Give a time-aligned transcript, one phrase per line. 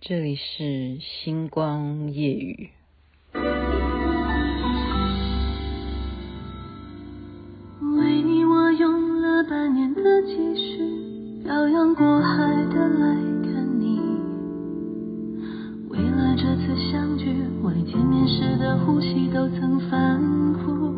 [0.00, 2.70] 这里是星光夜雨。
[3.34, 3.40] 为
[8.22, 13.98] 你，我用了半年的积蓄，漂洋过海的来看你。
[15.88, 20.22] 为了这次相聚，我连见面时的呼吸都曾反
[20.64, 20.94] 复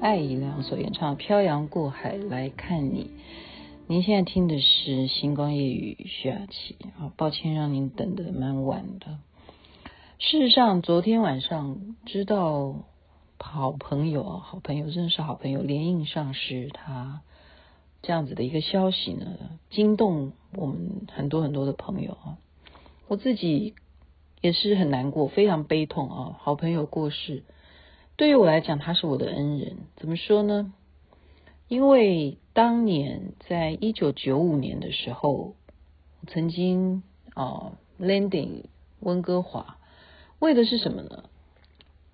[0.00, 3.04] 艾怡良所演唱《漂洋过海来看你》，
[3.86, 9.18] 您现在听的是星光夜雨徐雅琪啊，抱歉让您等得蛮晚的。
[10.18, 12.84] 事实上，昨天晚上知道
[13.38, 17.22] 好朋友啊，好朋友真的是好朋友，连映上是他
[18.02, 19.26] 这样子的一个消息呢，
[19.70, 22.36] 惊动我们很多很多的朋友啊，
[23.08, 23.74] 我自己
[24.42, 27.44] 也是很难过，非常悲痛啊，好朋友过世。
[28.16, 29.76] 对于我来讲，他是我的恩人。
[29.96, 30.72] 怎么说呢？
[31.68, 35.54] 因为当年在一九九五年的时候，
[36.26, 37.02] 曾经
[37.34, 38.64] 啊 landing
[39.00, 39.76] 温哥华，
[40.38, 41.24] 为的是什么呢？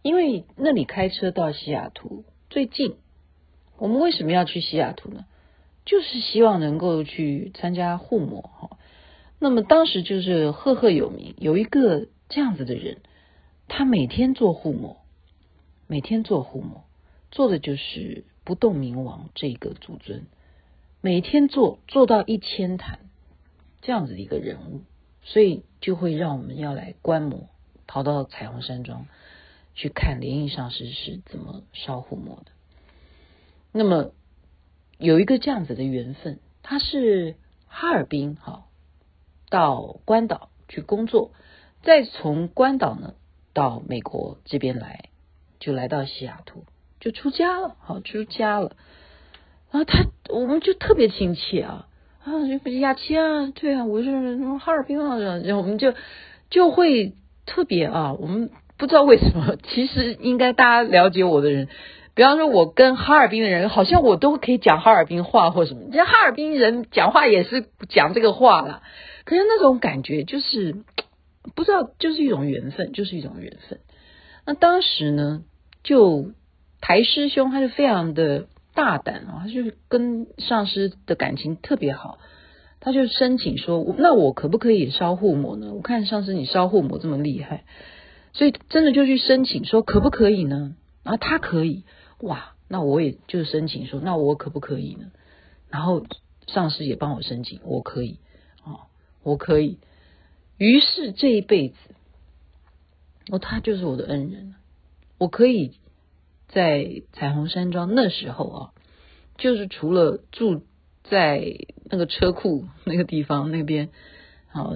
[0.02, 2.96] 因为那里开车到西雅图最近。
[3.78, 5.24] 我们为什么要去西雅图呢？
[5.84, 8.78] 就是希望能够去参加护摩哈。
[9.38, 13.02] 那么当时就是赫赫有名，有一个这样子的人，
[13.68, 15.01] 他每天做护摩。
[15.92, 16.84] 每天做护摩，
[17.30, 20.24] 做的就是不动明王这个祖尊，
[21.02, 23.00] 每天做做到一千坛
[23.82, 24.80] 这样子的一个人物，
[25.20, 27.50] 所以就会让我们要来观摩，
[27.86, 29.04] 跑到彩虹山庄
[29.74, 32.46] 去看莲印上师是怎么烧护摩的。
[33.70, 34.12] 那么
[34.96, 37.36] 有一个这样子的缘分，他是
[37.66, 38.64] 哈尔滨哈
[39.50, 41.32] 到关岛去工作，
[41.82, 43.12] 再从关岛呢
[43.52, 45.10] 到美国这边来。
[45.62, 46.64] 就来到西雅图，
[46.98, 48.72] 就出家了，好出家了。
[49.70, 51.86] 然后他，我们就特别亲切啊
[52.24, 54.10] 啊，就雅琪啊，对啊，我是
[54.58, 55.94] 哈尔滨啊，然后我们就
[56.50, 57.14] 就会
[57.46, 61.68] 特别啊，我们不知道为什么，其实应该大家了解我的人，
[62.14, 68.82] 比方说我跟哈尔滨的人，好像我都可以讲哈尔滨话或什么，这哈尔滨人讲话也是讲这个话啦。
[69.24, 70.82] 可是那种感觉就是
[71.54, 73.78] 不知道，就是一种缘分，就是一种缘分。
[74.44, 75.44] 那当时呢？
[75.82, 76.32] 就
[76.80, 82.18] 台师兄，他就非常的大胆啊，他就跟上师的感情特别好，
[82.80, 85.72] 他就申请说，那我可不可以烧护摩呢？
[85.74, 87.64] 我看上师你烧护摩这么厉害，
[88.32, 90.74] 所以真的就去申请说可不可以呢？
[91.02, 91.84] 然后他可以，
[92.20, 95.10] 哇，那我也就申请说，那我可不可以呢？
[95.68, 96.06] 然后
[96.46, 98.18] 上师也帮我申请，我可以
[98.64, 98.86] 啊，
[99.22, 99.78] 我可以。
[100.58, 101.76] 于是这一辈子，
[103.30, 104.54] 哦，他就是我的恩人。
[105.22, 105.74] 我可以
[106.48, 108.70] 在彩虹山庄那时候啊，
[109.38, 110.64] 就是除了住
[111.04, 113.90] 在那个车库那个地方那边，
[114.50, 114.72] 啊，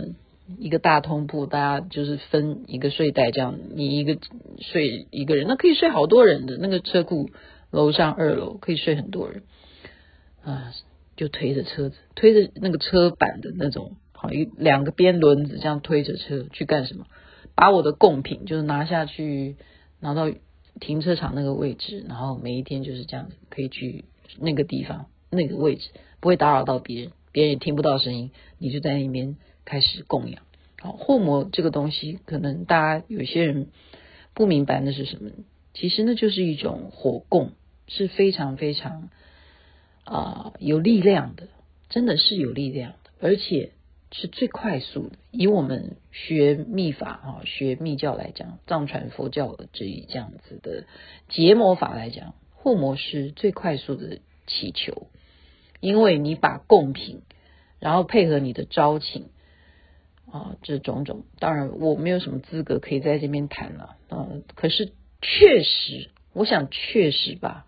[0.57, 4.19] 一个大通铺，大家就是分一个睡袋这样，你一个
[4.61, 7.29] 睡一个人，那可以睡好多人的那个车库
[7.73, 9.43] 楼上二楼可以睡很多人
[10.45, 10.73] 啊，
[11.17, 17.07] 就推着车子，推着那个车板的那种，好一两个边轮子这样推着车去干什么？
[17.57, 19.57] 把我的贡品就是拿下去。
[20.01, 20.31] 拿到
[20.81, 24.05] 停车场那个位置，然后每一天就是这样子，可以去
[24.39, 25.91] 那个地方那个位置，
[26.21, 30.43] 不会打扰到别人，别人也听不到声音，你就在那边开始供养。
[30.81, 33.69] 好，护摩这个东西，可能大家有些人
[34.35, 35.31] 不明白那是什么，
[35.73, 37.53] 其实那就是一种火供，
[37.89, 39.09] 是非常非常
[40.05, 41.49] 啊、有力量的，
[41.89, 43.73] 真的是有力量的，而且。
[44.13, 45.17] 是最快速的。
[45.31, 50.85] 以我们学密法啊，学密教来讲，藏传佛教这一这样子的
[51.29, 55.09] 结魔法来讲，护摩是最快速的祈求，
[55.81, 57.23] 因为你把贡品，
[57.79, 59.29] 然后配合你的招请
[60.31, 64.29] 啊，这种种，当然我没有什么资格可以在这边谈了啊。
[64.55, 67.67] 可是确实，我想确实吧，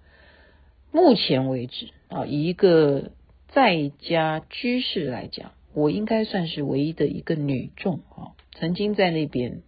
[0.93, 3.11] 目前为止啊，以一个
[3.49, 5.53] 在家居士来讲。
[5.79, 9.63] 我应该算是唯一的一个女众啊，曾经在那边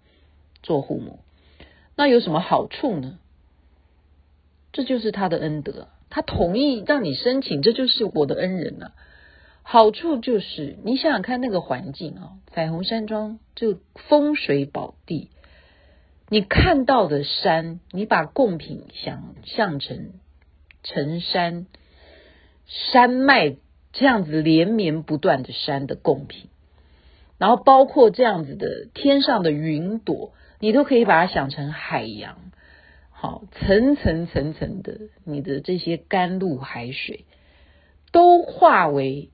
[0.63, 1.21] 做护摩，
[1.97, 3.19] 那有什么好处呢？
[4.73, 8.93] 这就是他的恩德，他同意让你申请，这就是我的恩人了、
[9.63, 15.31] 好处就是你想想看那个环境啊，彩虹山庄就风水宝地，
[16.29, 20.13] 你看到的山，你把贡品想象成
[20.83, 21.67] 成山
[22.67, 23.57] 山脉
[23.93, 26.49] 这样子连绵不断的山的贡品，
[27.39, 32.39] 然后包括这样子的天上的云朵，你都可以把它想成海洋。
[33.11, 37.27] 好，层层层层的，你的这些甘露海水
[38.13, 39.29] 都化为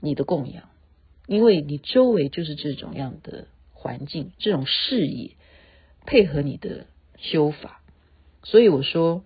[0.00, 0.70] 你的供养，
[1.26, 5.32] 因为你周围就是这种样的环境，这种视野
[6.06, 6.86] 配合你的
[7.18, 7.82] 修法，
[8.42, 9.22] 所以我说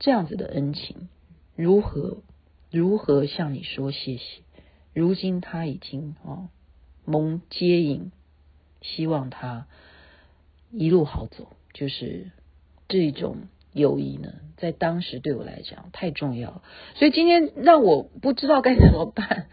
[0.00, 1.08] 这样子的恩情，
[1.54, 2.22] 如何
[2.70, 4.42] 如何向你说谢谢？
[4.94, 6.48] 如今他已经哦
[7.04, 8.10] 蒙接引，
[8.82, 9.66] 希望他
[10.70, 12.30] 一路好走，就是。
[12.90, 16.62] 这种友谊呢，在当时对我来讲太重要，
[16.94, 19.48] 所以今天让我不知道该怎么办。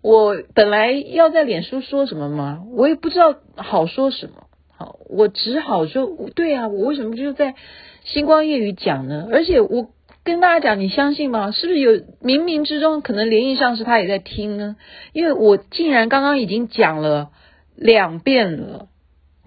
[0.00, 2.64] 我本来要在脸书说什么吗？
[2.72, 4.48] 我也不知道好说什么。
[4.72, 7.54] 好，我只好说，对啊，我为什么就在
[8.02, 9.28] 星光夜语讲呢？
[9.30, 9.88] 而且我
[10.24, 11.50] 跟大家讲，你相信吗？
[11.50, 14.76] 是不是有冥冥之中可能联谊上是他也在听呢？
[15.12, 17.30] 因为我竟然刚刚已经讲了
[17.74, 18.88] 两遍了，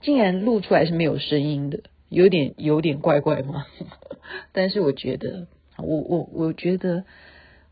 [0.02, 1.80] 竟然录出来是没有声音的。
[2.10, 3.66] 有点有点怪怪吗？
[4.54, 7.04] 但是我觉得，我我我觉得，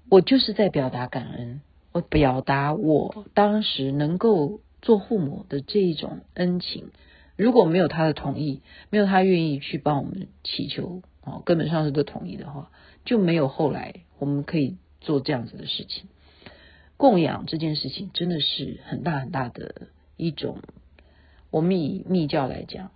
[0.10, 1.62] 我就是在表达感恩，
[1.92, 6.92] 我表达我当时能够做父母的这一种恩情。
[7.36, 12.72] 如果没有他的同意，没有他愿意去帮我们祈求，哦，根本上是都同意的话，
[13.06, 16.06] 就没有后来我们可以做这样子的事情。
[16.98, 19.88] 供养这件事情真的是很大很大的
[20.18, 20.60] 一种，
[21.50, 22.92] 我们以密教来讲。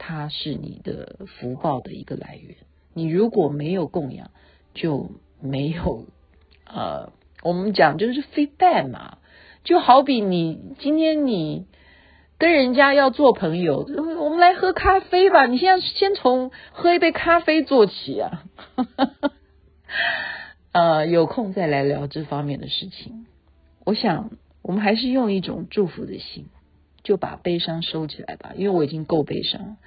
[0.00, 2.54] 它是你的福报的一个来源。
[2.94, 4.30] 你如果没有供养，
[4.72, 5.10] 就
[5.40, 6.06] 没有
[6.64, 9.18] 呃，我们讲就是飞蛋嘛。
[9.64, 11.66] 就好比你今天你
[12.38, 13.86] 跟人家要做朋友，
[14.20, 15.46] 我们来喝咖啡吧。
[15.46, 18.44] 你现在先从喝一杯咖啡做起啊。
[20.72, 23.26] 呃，有空再来聊这方面的事情。
[23.84, 24.30] 我想
[24.62, 26.46] 我们还是用一种祝福的心。
[27.04, 29.78] 就把悲伤收起来吧，因为我已经够悲伤。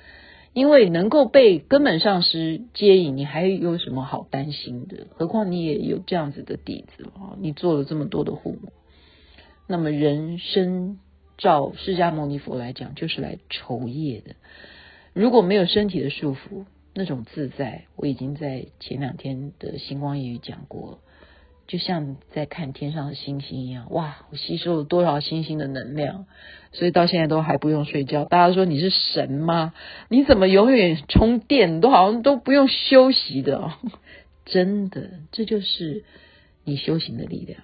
[0.54, 5.06] 因为能够被根本上师接引，你还有什么好担心的？
[5.14, 7.38] 何况你也有这样子的底子啊！
[7.40, 8.72] 你做了这么多的护母，
[9.68, 10.98] 那么人生
[11.42, 14.36] 照释迦牟尼佛来讲，就是来酬业的。
[15.14, 21.00] 如果没有身体的束缚，那种自在，我已经在前两天的星光夜语讲过。
[21.68, 24.26] 就像在看天上的星星一样，哇！
[24.30, 26.26] 我吸收了多少星星的能量，
[26.74, 28.26] 所以到现在都还不用睡觉。
[28.26, 29.74] 大家说你是神吗？
[30.10, 33.74] 你怎么永远充电，都好像都不用休息的哦？
[34.46, 36.04] 真的，这就是
[36.66, 37.62] 你修行的力量。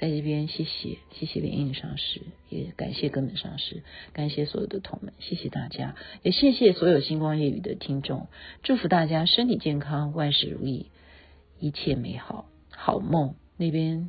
[0.00, 3.82] 在这边，谢谢，谢谢莲印上师，也感谢根本上师，
[4.14, 8.28] 感谢所有的同门，谢谢大家，也谢谢所有星光夜语的听众，
[8.62, 10.86] 祝福大家身体健康，万事如意，
[11.58, 12.46] 一切美好。
[12.74, 14.08] 好梦，那边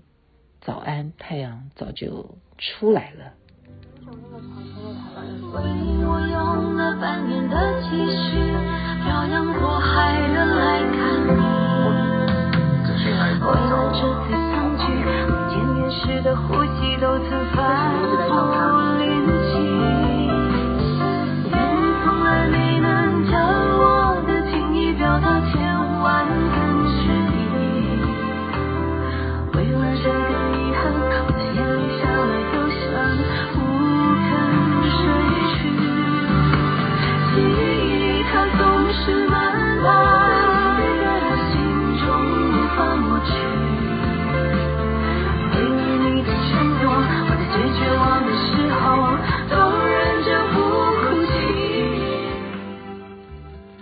[0.61, 3.33] 早安，太阳早就出来了。
[4.07, 4.13] 为
[5.73, 8.39] 你我用了半年的积蓄，
[9.03, 11.40] 漂洋过海的来看。
[16.31, 18.00] 的呼吸都曾泛